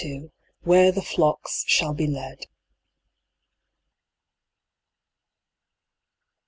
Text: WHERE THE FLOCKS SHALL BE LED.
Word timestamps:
WHERE 0.61 0.91
THE 0.91 1.03
FLOCKS 1.03 1.63
SHALL 1.67 1.93
BE 1.93 2.07
LED. 2.07 2.47